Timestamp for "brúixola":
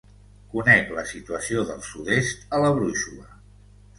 2.79-3.29